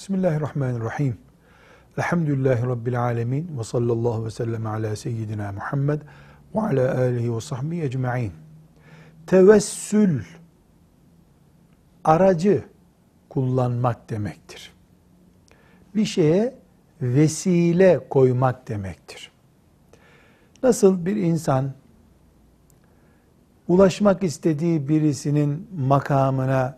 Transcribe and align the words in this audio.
Bismillahirrahmanirrahim. 0.00 1.16
Elhamdülillahi 1.98 2.66
Rabbil 2.66 3.02
alemin 3.02 3.58
ve 3.58 3.64
sallallahu 3.64 4.24
ve 4.24 4.30
sellem 4.30 4.66
ala 4.66 4.96
seyyidina 4.96 5.52
Muhammed 5.52 6.00
ve 6.54 6.60
ala 6.60 6.98
alihi 6.98 7.36
ve 7.36 7.40
sahbihi 7.40 7.82
ecma'in. 7.82 8.32
Tevessül 9.26 10.22
aracı 12.04 12.64
kullanmak 13.28 14.10
demektir. 14.10 14.72
Bir 15.94 16.04
şeye 16.04 16.54
vesile 17.02 18.08
koymak 18.10 18.68
demektir. 18.68 19.30
Nasıl 20.62 21.06
bir 21.06 21.16
insan 21.16 21.72
ulaşmak 23.68 24.22
istediği 24.22 24.88
birisinin 24.88 25.68
makamına 25.86 26.74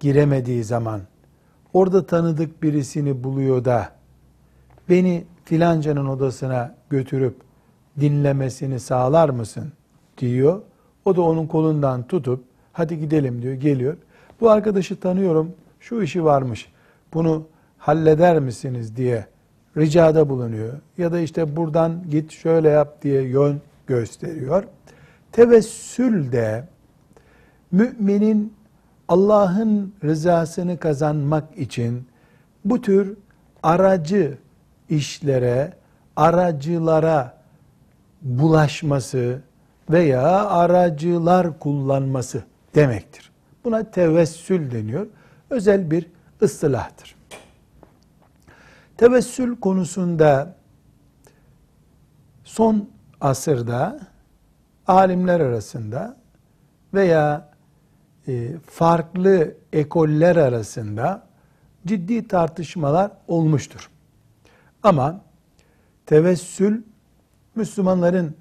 giremediği 0.00 0.64
zaman 0.64 1.00
orada 1.74 2.06
tanıdık 2.06 2.62
birisini 2.62 3.24
buluyor 3.24 3.64
da 3.64 3.90
beni 4.88 5.24
filancanın 5.44 6.06
odasına 6.06 6.74
götürüp 6.90 7.36
dinlemesini 8.00 8.80
sağlar 8.80 9.28
mısın 9.28 9.72
diyor. 10.18 10.62
O 11.04 11.16
da 11.16 11.22
onun 11.22 11.46
kolundan 11.46 12.06
tutup 12.06 12.44
hadi 12.72 12.98
gidelim 12.98 13.42
diyor 13.42 13.54
geliyor. 13.54 13.96
Bu 14.40 14.50
arkadaşı 14.50 15.00
tanıyorum 15.00 15.52
şu 15.80 16.02
işi 16.02 16.24
varmış 16.24 16.72
bunu 17.14 17.46
halleder 17.78 18.38
misiniz 18.40 18.96
diye 18.96 19.26
ricada 19.76 20.28
bulunuyor. 20.28 20.72
Ya 20.98 21.12
da 21.12 21.20
işte 21.20 21.56
buradan 21.56 22.02
git 22.10 22.32
şöyle 22.32 22.68
yap 22.68 23.02
diye 23.02 23.22
yön 23.22 23.60
gösteriyor. 23.86 24.64
Tevessül 25.32 26.32
de 26.32 26.68
müminin 27.72 28.52
Allah'ın 29.08 29.94
rızasını 30.04 30.78
kazanmak 30.78 31.58
için 31.58 32.06
bu 32.64 32.80
tür 32.80 33.16
aracı 33.62 34.38
işlere, 34.88 35.72
aracılara 36.16 37.38
bulaşması 38.22 39.40
veya 39.90 40.48
aracılar 40.48 41.58
kullanması 41.58 42.42
demektir. 42.74 43.30
Buna 43.64 43.90
tevessül 43.90 44.70
deniyor. 44.70 45.06
Özel 45.50 45.90
bir 45.90 46.06
ıstılahtır. 46.42 47.16
Tevessül 48.96 49.56
konusunda 49.60 50.56
son 52.44 52.88
asırda 53.20 54.00
alimler 54.86 55.40
arasında 55.40 56.16
veya 56.94 57.53
farklı 58.66 59.54
ekoller 59.72 60.36
arasında 60.36 61.26
ciddi 61.86 62.28
tartışmalar 62.28 63.10
olmuştur. 63.28 63.90
Ama 64.82 65.20
tevessül 66.06 66.82
Müslümanların 67.54 68.36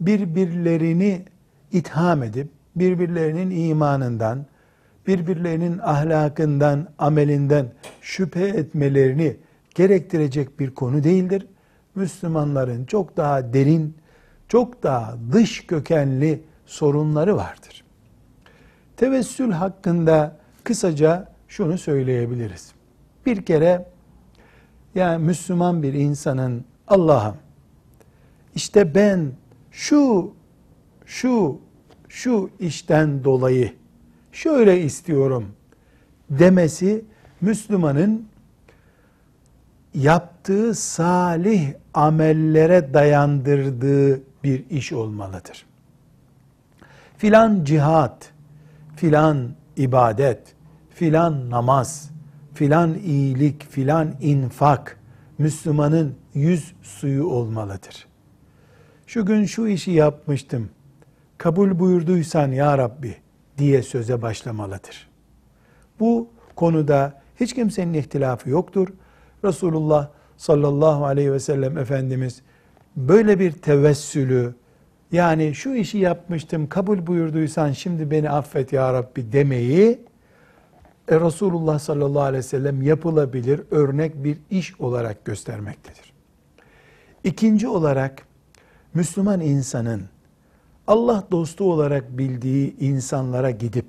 birbirlerini 0.00 1.24
itham 1.72 2.22
edip 2.22 2.48
birbirlerinin 2.76 3.68
imanından, 3.68 4.46
birbirlerinin 5.06 5.78
ahlakından, 5.78 6.88
amelinden 6.98 7.72
şüphe 8.00 8.48
etmelerini 8.48 9.36
gerektirecek 9.74 10.60
bir 10.60 10.74
konu 10.74 11.04
değildir. 11.04 11.46
Müslümanların 11.94 12.84
çok 12.84 13.16
daha 13.16 13.52
derin, 13.52 13.96
çok 14.48 14.82
daha 14.82 15.16
dış 15.32 15.66
kökenli 15.66 16.42
sorunları 16.66 17.36
vardır. 17.36 17.84
Tevessül 18.98 19.50
hakkında 19.52 20.36
kısaca 20.64 21.28
şunu 21.48 21.78
söyleyebiliriz. 21.78 22.72
Bir 23.26 23.44
kere 23.44 23.86
yani 24.94 25.24
Müslüman 25.24 25.82
bir 25.82 25.92
insanın 25.92 26.64
Allah'ım 26.88 27.36
işte 28.54 28.94
ben 28.94 29.32
şu 29.70 30.32
şu 31.06 31.60
şu 32.08 32.50
işten 32.60 33.24
dolayı 33.24 33.72
şöyle 34.32 34.82
istiyorum 34.82 35.46
demesi 36.30 37.04
Müslümanın 37.40 38.28
yaptığı 39.94 40.74
salih 40.74 41.72
amellere 41.94 42.94
dayandırdığı 42.94 44.20
bir 44.44 44.70
iş 44.70 44.92
olmalıdır. 44.92 45.66
Filan 47.18 47.64
cihat, 47.64 48.32
filan 48.98 49.48
ibadet, 49.76 50.54
filan 50.90 51.50
namaz, 51.50 52.10
filan 52.54 52.94
iyilik, 52.94 53.70
filan 53.70 54.14
infak 54.20 54.98
Müslümanın 55.38 56.14
yüz 56.34 56.74
suyu 56.82 57.26
olmalıdır. 57.26 58.06
Şu 59.06 59.26
gün 59.26 59.44
şu 59.44 59.66
işi 59.66 59.90
yapmıştım. 59.90 60.70
Kabul 61.38 61.78
buyurduysan 61.78 62.52
ya 62.52 62.78
Rabbi 62.78 63.16
diye 63.58 63.82
söze 63.82 64.22
başlamalıdır. 64.22 65.08
Bu 66.00 66.28
konuda 66.56 67.20
hiç 67.40 67.54
kimsenin 67.54 67.94
ihtilafı 67.94 68.50
yoktur. 68.50 68.88
Resulullah 69.44 70.08
sallallahu 70.36 71.04
aleyhi 71.04 71.32
ve 71.32 71.40
sellem 71.40 71.78
Efendimiz 71.78 72.42
böyle 72.96 73.38
bir 73.38 73.52
tevessülü 73.52 74.54
yani 75.12 75.54
şu 75.54 75.74
işi 75.74 75.98
yapmıştım 75.98 76.68
kabul 76.68 77.06
buyurduysan 77.06 77.72
şimdi 77.72 78.10
beni 78.10 78.30
affet 78.30 78.72
ya 78.72 78.92
Rabbi 78.92 79.32
demeyi 79.32 80.00
e, 81.08 81.20
Resulullah 81.20 81.78
sallallahu 81.78 82.22
aleyhi 82.22 82.44
ve 82.44 82.48
sellem 82.48 82.82
yapılabilir 82.82 83.60
örnek 83.70 84.24
bir 84.24 84.38
iş 84.50 84.80
olarak 84.80 85.24
göstermektedir. 85.24 86.12
İkinci 87.24 87.68
olarak 87.68 88.22
Müslüman 88.94 89.40
insanın 89.40 90.02
Allah 90.86 91.24
dostu 91.30 91.72
olarak 91.72 92.18
bildiği 92.18 92.76
insanlara 92.78 93.50
gidip 93.50 93.86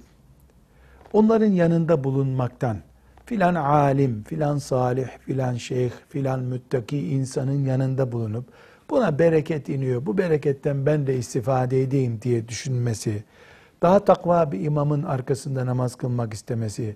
onların 1.14 1.52
yanında 1.52 2.04
bulunmaktan 2.04 2.78
filan 3.26 3.56
alim, 3.56 4.24
filan 4.24 4.58
salih, 4.58 5.08
filan 5.26 5.54
şeyh, 5.56 5.92
filan 6.10 6.40
müttaki 6.40 7.10
insanın 7.10 7.66
yanında 7.66 8.12
bulunup 8.12 8.46
buna 8.90 9.20
bereket 9.20 9.70
iniyor, 9.70 10.06
bu 10.06 10.18
bereketten 10.18 10.86
ben 10.86 11.08
de 11.08 11.18
istifade 11.18 11.82
edeyim 11.82 12.20
diye 12.22 12.48
düşünmesi, 12.48 13.24
daha 13.82 14.06
takva 14.06 14.52
bir 14.52 14.62
imamın 14.62 15.04
arkasında 15.04 15.66
namaz 15.66 15.96
kılmak 15.96 16.34
istemesi, 16.34 16.96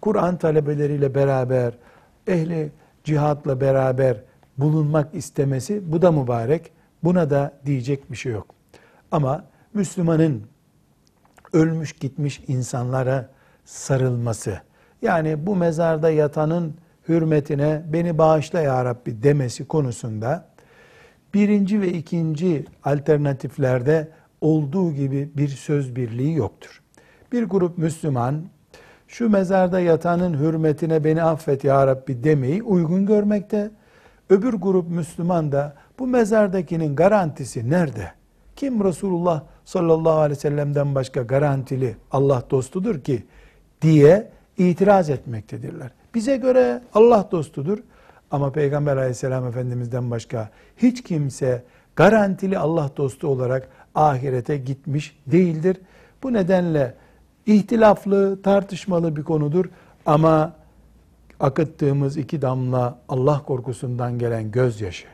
Kur'an 0.00 0.36
talebeleriyle 0.36 1.14
beraber, 1.14 1.74
ehli 2.26 2.72
cihatla 3.04 3.60
beraber 3.60 4.16
bulunmak 4.58 5.14
istemesi, 5.14 5.92
bu 5.92 6.02
da 6.02 6.12
mübarek. 6.12 6.72
Buna 7.04 7.30
da 7.30 7.52
diyecek 7.66 8.12
bir 8.12 8.16
şey 8.16 8.32
yok. 8.32 8.46
Ama 9.10 9.44
Müslümanın 9.74 10.42
ölmüş 11.52 11.92
gitmiş 11.92 12.42
insanlara 12.48 13.30
sarılması, 13.64 14.60
yani 15.02 15.46
bu 15.46 15.56
mezarda 15.56 16.10
yatanın 16.10 16.74
hürmetine 17.08 17.82
beni 17.92 18.18
bağışla 18.18 18.60
ya 18.60 18.84
Rabbi 18.84 19.22
demesi 19.22 19.68
konusunda 19.68 20.51
birinci 21.34 21.80
ve 21.80 21.92
ikinci 21.92 22.64
alternatiflerde 22.84 24.08
olduğu 24.40 24.92
gibi 24.92 25.30
bir 25.36 25.48
söz 25.48 25.96
birliği 25.96 26.36
yoktur. 26.36 26.82
Bir 27.32 27.42
grup 27.42 27.78
Müslüman 27.78 28.42
şu 29.08 29.30
mezarda 29.30 29.80
yatanın 29.80 30.38
hürmetine 30.38 31.04
beni 31.04 31.22
affet 31.22 31.64
ya 31.64 31.86
Rabbi 31.86 32.24
demeyi 32.24 32.62
uygun 32.62 33.06
görmekte. 33.06 33.70
Öbür 34.30 34.52
grup 34.52 34.90
Müslüman 34.90 35.52
da 35.52 35.74
bu 35.98 36.06
mezardakinin 36.06 36.96
garantisi 36.96 37.70
nerede? 37.70 38.12
Kim 38.56 38.84
Resulullah 38.84 39.42
sallallahu 39.64 40.18
aleyhi 40.18 40.38
ve 40.38 40.40
sellem'den 40.40 40.94
başka 40.94 41.22
garantili 41.22 41.96
Allah 42.10 42.42
dostudur 42.50 43.00
ki 43.00 43.26
diye 43.82 44.30
itiraz 44.58 45.10
etmektedirler. 45.10 45.90
Bize 46.14 46.36
göre 46.36 46.82
Allah 46.94 47.28
dostudur 47.30 47.78
ama 48.32 48.52
Peygamber 48.52 48.96
aleyhisselam 48.96 49.46
efendimizden 49.46 50.10
başka 50.10 50.50
hiç 50.76 51.02
kimse 51.02 51.64
garantili 51.96 52.58
Allah 52.58 52.90
dostu 52.96 53.28
olarak 53.28 53.68
ahirete 53.94 54.56
gitmiş 54.56 55.18
değildir. 55.26 55.76
Bu 56.22 56.32
nedenle 56.32 56.94
ihtilaflı, 57.46 58.42
tartışmalı 58.42 59.16
bir 59.16 59.22
konudur 59.22 59.64
ama 60.06 60.52
akıttığımız 61.40 62.16
iki 62.16 62.42
damla 62.42 62.98
Allah 63.08 63.42
korkusundan 63.46 64.18
gelen 64.18 64.50
gözyaşı, 64.50 65.06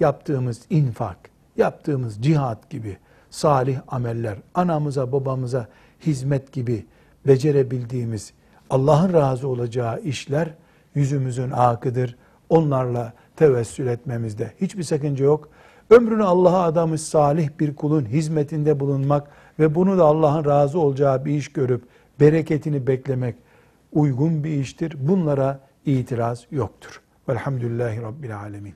yaptığımız 0.00 0.60
infak, 0.70 1.18
yaptığımız 1.56 2.22
cihat 2.22 2.70
gibi 2.70 2.96
salih 3.30 3.78
ameller, 3.88 4.36
anamıza 4.54 5.12
babamıza 5.12 5.68
hizmet 6.06 6.52
gibi 6.52 6.86
becerebildiğimiz 7.26 8.32
Allah'ın 8.70 9.12
razı 9.12 9.48
olacağı 9.48 10.00
işler 10.00 10.54
yüzümüzün 10.94 11.50
akıdır. 11.50 12.16
Onlarla 12.50 13.12
tevessül 13.36 13.86
etmemizde 13.86 14.52
hiçbir 14.60 14.82
sakınca 14.82 15.24
yok. 15.24 15.48
Ömrünü 15.90 16.24
Allah'a 16.24 16.62
adamış 16.62 17.00
salih 17.00 17.48
bir 17.60 17.76
kulun 17.76 18.04
hizmetinde 18.04 18.80
bulunmak 18.80 19.30
ve 19.58 19.74
bunu 19.74 19.98
da 19.98 20.04
Allah'ın 20.04 20.44
razı 20.44 20.78
olacağı 20.78 21.24
bir 21.24 21.34
iş 21.34 21.52
görüp 21.52 21.82
bereketini 22.20 22.86
beklemek 22.86 23.34
uygun 23.92 24.44
bir 24.44 24.50
iştir. 24.50 24.96
Bunlara 25.08 25.60
itiraz 25.86 26.46
yoktur. 26.50 27.00
Velhamdülillahi 27.28 28.02
Rabbil 28.02 28.38
Alemin. 28.38 28.74